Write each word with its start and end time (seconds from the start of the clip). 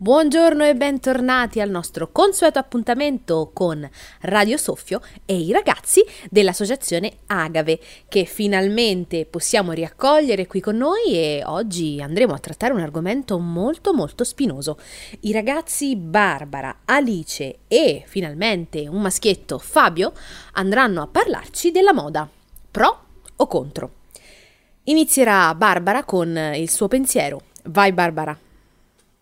Buongiorno 0.00 0.64
e 0.64 0.76
bentornati 0.76 1.60
al 1.60 1.70
nostro 1.70 2.12
consueto 2.12 2.60
appuntamento 2.60 3.50
con 3.52 3.84
Radio 4.20 4.56
Soffio 4.56 5.00
e 5.26 5.36
i 5.36 5.50
ragazzi 5.50 6.04
dell'associazione 6.30 7.14
Agave 7.26 7.80
che 8.06 8.24
finalmente 8.24 9.26
possiamo 9.26 9.72
riaccogliere 9.72 10.46
qui 10.46 10.60
con 10.60 10.76
noi 10.76 11.14
e 11.14 11.42
oggi 11.44 12.00
andremo 12.00 12.32
a 12.32 12.38
trattare 12.38 12.72
un 12.72 12.78
argomento 12.78 13.40
molto 13.40 13.92
molto 13.92 14.22
spinoso. 14.22 14.78
I 15.22 15.32
ragazzi 15.32 15.96
Barbara, 15.96 16.82
Alice 16.84 17.58
e 17.66 18.04
finalmente 18.06 18.86
un 18.86 19.00
maschietto 19.00 19.58
Fabio 19.58 20.12
andranno 20.52 21.02
a 21.02 21.08
parlarci 21.08 21.72
della 21.72 21.92
moda, 21.92 22.28
pro 22.70 23.04
o 23.34 23.46
contro. 23.48 23.90
Inizierà 24.84 25.52
Barbara 25.56 26.04
con 26.04 26.52
il 26.54 26.70
suo 26.70 26.86
pensiero. 26.86 27.42
Vai 27.64 27.90
Barbara. 27.92 28.38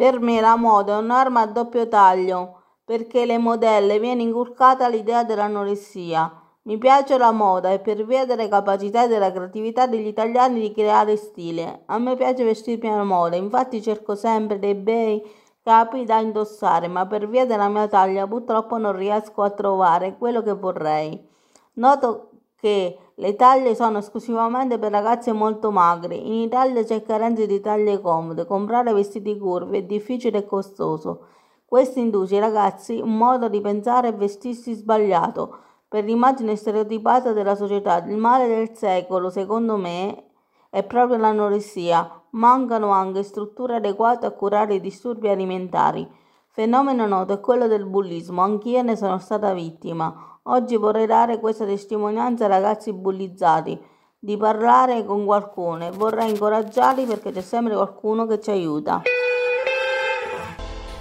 Per 0.00 0.18
me 0.18 0.40
la 0.40 0.56
moda 0.56 0.94
è 0.94 0.96
un'arma 0.96 1.42
a 1.42 1.46
doppio 1.46 1.86
taglio, 1.86 2.62
perché 2.86 3.20
alle 3.20 3.36
modelle 3.36 3.98
viene 3.98 4.22
inculcata 4.22 4.88
l'idea 4.88 5.24
dell'anoressia. 5.24 6.32
Mi 6.62 6.78
piace 6.78 7.18
la 7.18 7.32
moda 7.32 7.70
e 7.70 7.80
per 7.80 8.06
via 8.06 8.24
delle 8.24 8.48
capacità 8.48 9.04
e 9.04 9.08
della 9.08 9.30
creatività 9.30 9.86
degli 9.86 10.06
italiani 10.06 10.58
di 10.58 10.72
creare 10.72 11.16
stile. 11.16 11.82
A 11.84 11.98
me 11.98 12.16
piace 12.16 12.44
vestirmi 12.44 12.88
alla 12.88 13.04
moda, 13.04 13.36
infatti 13.36 13.82
cerco 13.82 14.14
sempre 14.14 14.58
dei 14.58 14.74
bei 14.74 15.22
capi 15.62 16.06
da 16.06 16.18
indossare, 16.18 16.88
ma 16.88 17.06
per 17.06 17.28
via 17.28 17.44
della 17.44 17.68
mia 17.68 17.86
taglia 17.86 18.26
purtroppo 18.26 18.78
non 18.78 18.96
riesco 18.96 19.42
a 19.42 19.50
trovare 19.50 20.16
quello 20.16 20.42
che 20.42 20.54
vorrei. 20.54 21.28
Noto 21.74 22.30
che 22.58 23.09
le 23.20 23.36
taglie 23.36 23.74
sono 23.74 23.98
esclusivamente 23.98 24.78
per 24.78 24.90
ragazze 24.92 25.32
molto 25.32 25.70
magre. 25.70 26.14
In 26.14 26.32
Italia 26.32 26.82
c'è 26.82 27.02
carenza 27.02 27.44
di 27.44 27.60
taglie 27.60 28.00
comode. 28.00 28.46
Comprare 28.46 28.94
vestiti 28.94 29.36
curvi 29.36 29.76
è 29.76 29.82
difficile 29.82 30.38
e 30.38 30.46
costoso. 30.46 31.26
Questo 31.66 31.98
induce 31.98 32.36
ai 32.36 32.40
ragazzi 32.40 32.98
un 32.98 33.18
modo 33.18 33.50
di 33.50 33.60
pensare 33.60 34.08
e 34.08 34.12
vestirsi 34.12 34.72
sbagliato 34.72 35.54
per 35.86 36.04
l'immagine 36.04 36.56
stereotipata 36.56 37.34
della 37.34 37.54
società. 37.54 38.02
Il 38.06 38.16
male 38.16 38.48
del 38.48 38.74
secolo, 38.74 39.28
secondo 39.28 39.76
me, 39.76 40.30
è 40.70 40.82
proprio 40.82 41.18
l'anoressia. 41.18 42.22
Mancano 42.30 42.88
anche 42.88 43.22
strutture 43.22 43.76
adeguate 43.76 44.24
a 44.24 44.30
curare 44.30 44.76
i 44.76 44.80
disturbi 44.80 45.28
alimentari. 45.28 46.10
Fenomeno 46.46 47.06
noto 47.06 47.34
è 47.34 47.40
quello 47.40 47.66
del 47.66 47.84
bullismo. 47.84 48.40
Anch'io 48.40 48.80
ne 48.80 48.96
sono 48.96 49.18
stata 49.18 49.52
vittima. 49.52 50.29
Oggi 50.44 50.76
vorrei 50.76 51.04
dare 51.04 51.38
questa 51.38 51.66
testimonianza 51.66 52.44
ai 52.44 52.50
ragazzi 52.50 52.94
bullizzati, 52.94 53.78
di 54.18 54.38
parlare 54.38 55.04
con 55.04 55.26
qualcuno 55.26 55.86
e 55.86 55.90
vorrei 55.90 56.30
incoraggiarli 56.30 57.04
perché 57.04 57.30
c'è 57.30 57.42
sempre 57.42 57.74
qualcuno 57.74 58.26
che 58.26 58.40
ci 58.40 58.50
aiuta. 58.50 59.02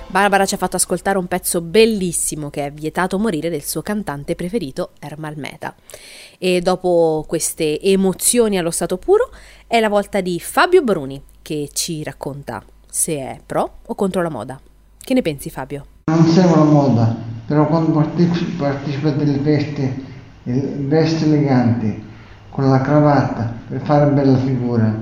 Barbara 0.08 0.46
ci 0.46 0.56
ha 0.56 0.58
fatto 0.58 0.76
ascoltare 0.76 1.18
un 1.18 1.28
pezzo 1.28 1.62
bellissimo 1.62 2.50
che 2.50 2.66
è 2.66 2.72
Vietato 2.72 3.18
morire 3.18 3.50
del 3.50 3.64
suo 3.64 3.82
cantante 3.82 4.36
preferito 4.36 4.90
Ermal 5.00 5.38
Meta. 5.38 5.74
E 6.38 6.60
dopo 6.60 7.24
queste 7.26 7.80
emozioni 7.80 8.58
allo 8.58 8.72
stato 8.72 8.98
puro 8.98 9.30
è 9.68 9.80
la 9.80 9.88
volta 9.88 10.20
di 10.20 10.38
Fabio 10.42 10.82
Bruni 10.82 11.24
che 11.42 11.70
ci 11.72 12.04
racconta 12.04 12.62
se 12.90 13.16
è 13.16 13.40
pro 13.46 13.78
o 13.86 13.96
contro 13.96 14.22
la 14.22 14.30
moda. 14.30 14.60
Che 14.98 15.14
ne 15.14 15.22
pensi 15.22 15.50
Fabio? 15.50 15.86
Non 16.08 16.26
seguo 16.26 16.56
la 16.58 16.64
moda, 16.64 17.16
però 17.50 17.66
quando 17.66 17.94
partecipo, 17.94 18.64
partecipo 18.64 19.08
a 19.08 19.12
delle 19.12 19.40
feste, 19.40 20.04
vesti 20.44 21.24
eleganti, 21.24 22.04
con 22.52 22.70
la 22.70 22.80
cravatta, 22.80 23.54
per 23.68 23.82
fare 23.82 24.12
bella 24.12 24.38
figura. 24.38 24.94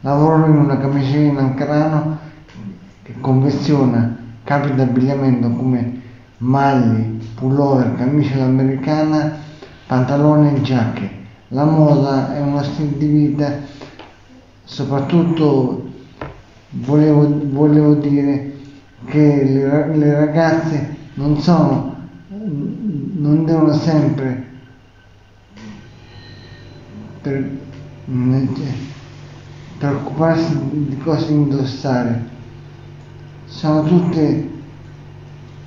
Lavoro 0.00 0.46
in 0.46 0.56
una 0.56 0.78
camicia 0.78 1.18
a 1.38 1.50
crano 1.50 2.18
che 3.02 3.12
confeziona 3.20 4.16
capi 4.44 4.74
d'abbigliamento 4.74 5.50
come 5.50 6.00
maglie, 6.38 7.18
pullover, 7.34 7.94
camicia 7.96 8.36
all'americana, 8.36 9.36
pantaloni 9.86 10.56
e 10.56 10.62
giacche. 10.62 11.10
La 11.48 11.66
moda 11.66 12.34
è 12.34 12.40
uno 12.40 12.62
stile 12.62 12.96
di 12.96 13.06
vita, 13.08 13.58
soprattutto 14.64 15.86
volevo, 16.70 17.28
volevo 17.44 17.92
dire 17.92 18.52
che 19.04 19.44
le, 19.44 19.96
le 19.98 20.14
ragazze 20.14 20.96
non 21.14 21.40
sono, 21.40 21.96
non 22.28 23.44
devono 23.44 23.72
sempre 23.72 24.46
per, 27.22 27.50
preoccuparsi 29.78 30.58
di 30.70 30.98
cosa 30.98 31.30
indossare. 31.30 32.28
Sono 33.46 33.82
tutte 33.82 34.50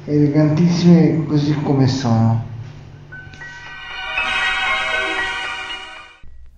elegantissime 0.05 1.25
così 1.25 1.53
come 1.61 1.87
sono. 1.87 2.52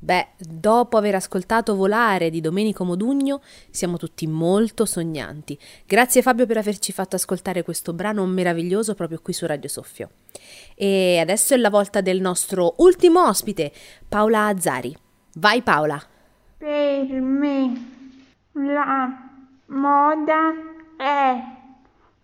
Beh, 0.06 0.28
dopo 0.38 0.98
aver 0.98 1.16
ascoltato 1.16 1.76
Volare 1.76 2.30
di 2.30 2.40
Domenico 2.40 2.84
Modugno, 2.84 3.42
siamo 3.72 3.98
tutti 3.98 4.28
molto 4.28 4.86
sognanti. 4.86 5.58
Grazie 5.84 6.22
Fabio 6.22 6.46
per 6.46 6.58
averci 6.58 6.92
fatto 6.92 7.16
ascoltare 7.16 7.64
questo 7.64 7.92
brano 7.92 8.24
meraviglioso 8.28 8.94
proprio 8.94 9.20
qui 9.20 9.34
su 9.34 9.48
Radio 9.48 9.68
Soffio. 9.68 10.10
E 10.76 11.18
adesso 11.18 11.56
è 11.56 11.58
la 11.58 11.72
volta 11.72 12.02
del 12.02 12.22
nostro 12.22 12.76
ultimo 12.78 13.26
ospite, 13.26 13.72
Paola 14.08 14.46
Azzari. 14.46 14.96
Vai 15.38 15.64
Paola. 15.64 16.00
Per 16.56 16.68
me 16.68 17.92
la 18.52 19.10
moda 19.66 20.54
è 20.98 21.36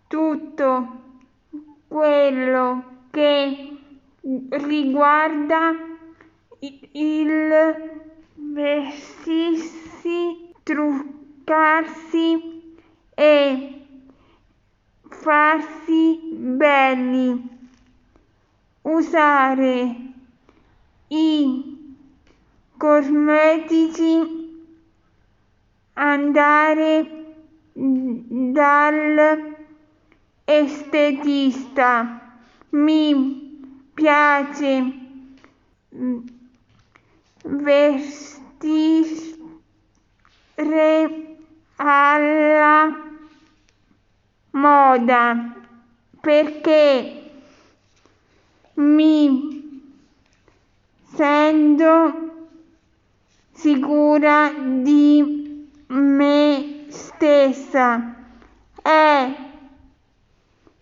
tutto 0.06 1.00
quello 1.88 2.84
che 3.10 3.76
riguarda 4.50 5.90
il 6.62 7.74
vestirsi, 8.34 10.52
truccarsi 10.62 12.62
e 13.14 13.86
farsi 15.08 16.20
belli, 16.32 17.48
usare 18.82 19.96
i 21.08 21.96
cosmetici, 22.76 24.40
andare 25.94 27.24
dal 27.72 29.56
estetista. 30.44 32.20
Mi 32.70 33.60
piace 33.94 35.00
vestire 37.42 39.36
alla 41.76 43.10
moda 44.50 45.54
perché 46.20 47.30
mi 48.74 49.90
sento 51.14 52.30
sicura 53.52 54.52
di 54.80 55.68
me 55.88 56.86
stessa 56.88 58.14
e 58.82 59.34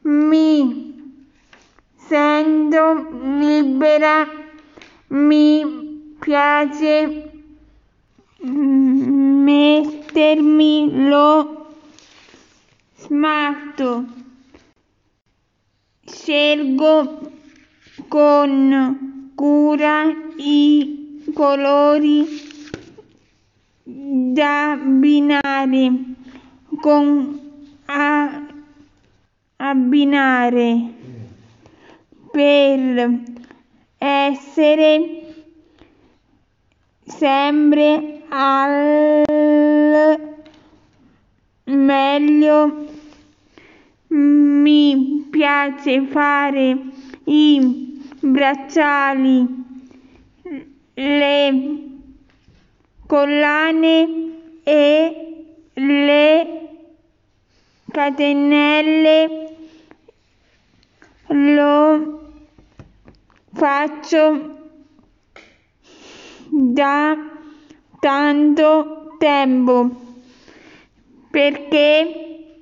mi 0.03 1.19
sento 1.97 3.09
libera 3.39 4.29
mi 5.09 5.90
piace 6.31 7.31
mettermi 9.43 11.09
lo 11.09 11.75
smalto. 12.99 14.05
Scelgo 16.07 17.33
con 18.07 19.33
cura 19.35 20.05
i 20.37 21.25
colori 21.35 22.25
da 23.83 24.71
abbinare 24.71 25.93
con 26.81 27.41
a, 27.87 28.47
abbinare 29.57 30.95
per 32.31 33.21
essere 33.99 35.20
sempre 37.11 38.23
al 38.29 40.15
meglio. 41.65 42.89
Mi 44.09 45.27
piace 45.31 46.03
fare 46.07 46.77
i 47.25 48.01
bracciali 48.21 49.47
le 50.95 51.89
collane 53.07 54.09
e 54.63 55.45
le 55.75 56.69
catenelle. 57.91 59.49
Lo 61.29 62.21
faccio 63.53 64.60
da 66.81 67.15
tanto 68.01 69.15
tempo 69.19 69.91
perché 71.31 72.57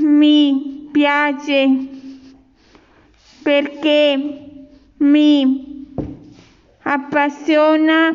mi 0.00 0.88
piace 0.92 1.88
perché 3.42 4.58
mi 4.98 5.86
appassiona 6.82 8.12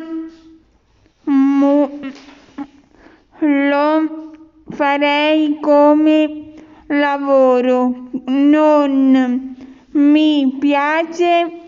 lo 3.40 4.32
farei 4.68 5.58
come 5.60 6.54
lavoro. 6.86 8.08
Non 8.26 9.56
mi 9.92 10.56
piace 10.60 11.60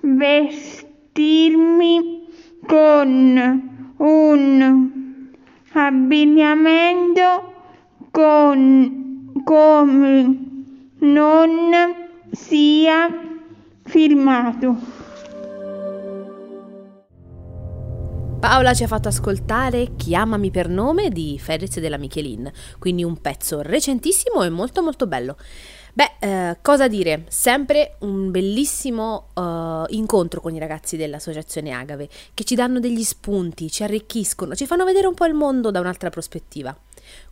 vestirmi 0.00 1.50
con 2.66 3.94
un 3.96 4.90
abbigliamento 5.72 7.52
con, 8.10 9.32
come 9.44 10.38
non 10.98 11.70
sia 12.30 13.08
firmato. 13.84 15.00
Paola 18.38 18.74
ci 18.74 18.82
ha 18.82 18.88
fatto 18.88 19.06
ascoltare 19.06 19.94
Chiamami 19.96 20.50
per 20.50 20.68
nome 20.68 21.10
di 21.10 21.38
Fedez 21.38 21.78
della 21.78 21.96
Michelin, 21.96 22.50
quindi 22.78 23.04
un 23.04 23.20
pezzo 23.20 23.62
recentissimo 23.62 24.42
e 24.42 24.50
molto 24.50 24.82
molto 24.82 25.06
bello. 25.06 25.36
Beh, 25.94 26.12
eh, 26.20 26.58
cosa 26.62 26.88
dire? 26.88 27.24
Sempre 27.28 27.96
un 28.00 28.30
bellissimo 28.30 29.28
uh, 29.34 29.84
incontro 29.88 30.40
con 30.40 30.54
i 30.54 30.58
ragazzi 30.58 30.96
dell'associazione 30.96 31.70
Agave 31.70 32.08
che 32.32 32.44
ci 32.44 32.54
danno 32.54 32.80
degli 32.80 33.02
spunti, 33.02 33.70
ci 33.70 33.82
arricchiscono, 33.82 34.54
ci 34.54 34.64
fanno 34.64 34.86
vedere 34.86 35.06
un 35.06 35.14
po' 35.14 35.26
il 35.26 35.34
mondo 35.34 35.70
da 35.70 35.80
un'altra 35.80 36.08
prospettiva. 36.08 36.74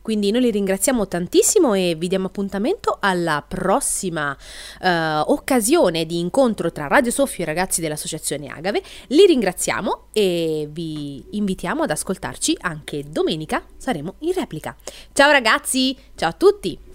Quindi 0.02 0.30
noi 0.30 0.42
li 0.42 0.50
ringraziamo 0.50 1.08
tantissimo 1.08 1.72
e 1.72 1.94
vi 1.96 2.08
diamo 2.08 2.26
appuntamento 2.26 2.98
alla 3.00 3.42
prossima 3.46 4.32
uh, 4.32 4.86
occasione 5.32 6.04
di 6.04 6.18
incontro 6.18 6.70
tra 6.70 6.86
Radio 6.86 7.12
Soffio 7.12 7.38
e 7.38 7.42
i 7.44 7.46
ragazzi 7.46 7.80
dell'associazione 7.80 8.48
Agave. 8.48 8.82
Li 9.08 9.24
ringraziamo 9.24 10.08
e 10.12 10.68
vi 10.70 11.24
invitiamo 11.30 11.84
ad 11.84 11.90
ascoltarci 11.90 12.58
anche 12.60 13.04
domenica, 13.08 13.64
saremo 13.78 14.16
in 14.18 14.32
replica. 14.34 14.76
Ciao 15.12 15.30
ragazzi, 15.30 15.96
ciao 16.14 16.28
a 16.28 16.34
tutti! 16.34 16.89